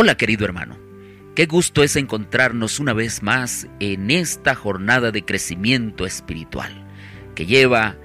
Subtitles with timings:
[0.00, 0.78] Hola querido hermano,
[1.34, 6.86] qué gusto es encontrarnos una vez más en esta jornada de crecimiento espiritual
[7.34, 7.96] que lleva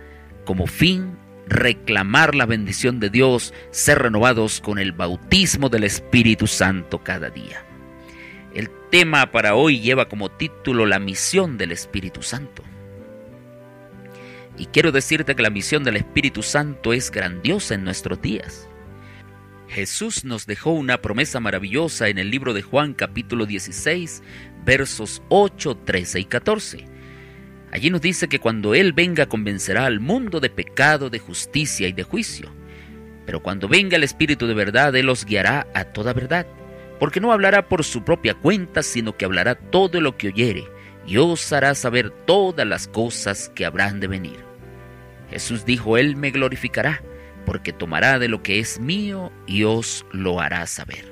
[0.43, 7.03] como fin reclamar la bendición de Dios, ser renovados con el bautismo del Espíritu Santo
[7.03, 7.63] cada día.
[8.55, 12.63] El tema para hoy lleva como título la misión del Espíritu Santo.
[14.57, 18.67] Y quiero decirte que la misión del Espíritu Santo es grandiosa en nuestros días.
[19.73, 24.21] Jesús nos dejó una promesa maravillosa en el libro de Juan capítulo 16,
[24.63, 26.85] versos 8, 13 y 14.
[27.71, 31.91] Allí nos dice que cuando Él venga convencerá al mundo de pecado, de justicia y
[31.91, 32.53] de juicio.
[33.25, 36.45] Pero cuando venga el Espíritu de verdad, Él os guiará a toda verdad,
[36.99, 40.65] porque no hablará por su propia cuenta, sino que hablará todo lo que oyere,
[41.07, 44.37] y os hará saber todas las cosas que habrán de venir.
[45.31, 47.01] Jesús dijo, Él me glorificará
[47.45, 51.11] porque tomará de lo que es mío y os lo hará saber.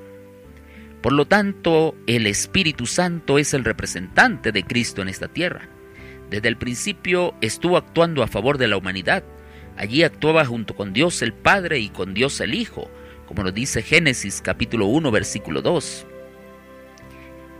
[1.01, 5.67] Por lo tanto, el Espíritu Santo es el representante de Cristo en esta tierra.
[6.29, 9.23] Desde el principio estuvo actuando a favor de la humanidad.
[9.77, 12.89] Allí actuaba junto con Dios el Padre y con Dios el Hijo,
[13.25, 16.07] como lo dice Génesis capítulo 1 versículo 2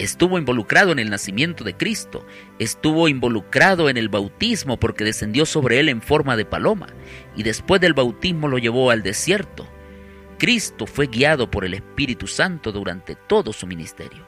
[0.04, 2.26] estuvo involucrado en el nacimiento de Cristo,
[2.60, 6.88] estuvo involucrado en el bautismo porque descendió sobre él en forma de paloma
[7.36, 9.68] y después del bautismo lo llevó al desierto.
[10.40, 14.28] Cristo fue guiado por el Espíritu Santo durante todo su ministerio.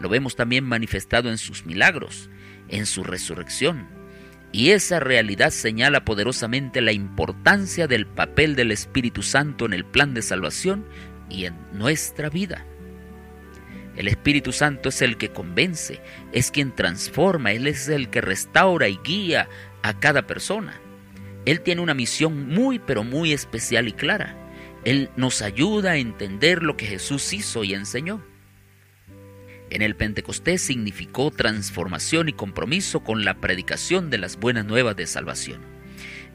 [0.00, 2.30] Lo vemos también manifestado en sus milagros,
[2.68, 3.88] en su resurrección.
[4.50, 10.14] Y esa realidad señala poderosamente la importancia del papel del Espíritu Santo en el plan
[10.14, 10.84] de salvación
[11.30, 12.66] y en nuestra vida.
[13.96, 16.00] El Espíritu Santo es el que convence,
[16.32, 19.48] es quien transforma, Él es el que restaura y guía
[19.82, 20.80] a cada persona.
[21.44, 24.36] Él tiene una misión muy pero muy especial y clara.
[24.84, 28.24] Él nos ayuda a entender lo que Jesús hizo y enseñó.
[29.70, 35.06] En el Pentecostés significó transformación y compromiso con la predicación de las buenas nuevas de
[35.06, 35.60] salvación.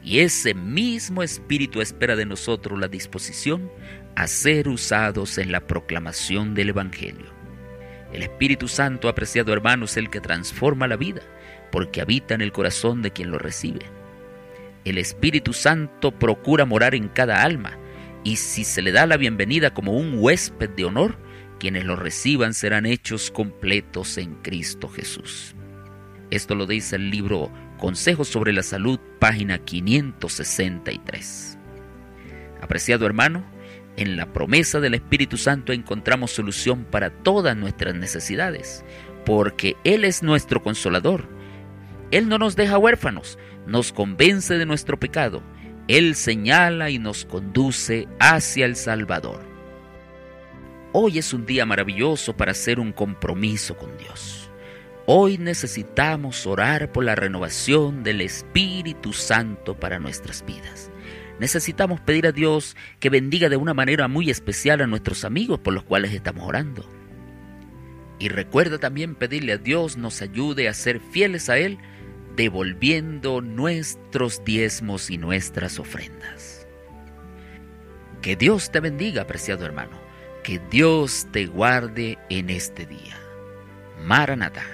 [0.02, 3.70] Y ese mismo Espíritu espera de nosotros la disposición
[4.16, 7.37] a ser usados en la proclamación del Evangelio.
[8.12, 11.20] El Espíritu Santo, apreciado hermano, es el que transforma la vida,
[11.70, 13.80] porque habita en el corazón de quien lo recibe.
[14.84, 17.76] El Espíritu Santo procura morar en cada alma,
[18.24, 21.16] y si se le da la bienvenida como un huésped de honor,
[21.58, 25.54] quienes lo reciban serán hechos completos en Cristo Jesús.
[26.30, 31.58] Esto lo dice el libro Consejos sobre la Salud, página 563.
[32.60, 33.44] Apreciado hermano,
[33.98, 38.84] en la promesa del Espíritu Santo encontramos solución para todas nuestras necesidades,
[39.26, 41.28] porque Él es nuestro consolador.
[42.12, 45.42] Él no nos deja huérfanos, nos convence de nuestro pecado.
[45.88, 49.40] Él señala y nos conduce hacia el Salvador.
[50.92, 54.48] Hoy es un día maravilloso para hacer un compromiso con Dios.
[55.06, 60.92] Hoy necesitamos orar por la renovación del Espíritu Santo para nuestras vidas.
[61.38, 65.72] Necesitamos pedir a Dios que bendiga de una manera muy especial a nuestros amigos por
[65.72, 66.84] los cuales estamos orando.
[68.18, 71.78] Y recuerda también pedirle a Dios nos ayude a ser fieles a Él,
[72.34, 76.66] devolviendo nuestros diezmos y nuestras ofrendas.
[78.22, 79.98] Que Dios te bendiga, apreciado hermano.
[80.42, 83.16] Que Dios te guarde en este día.
[84.04, 84.64] Maranatha.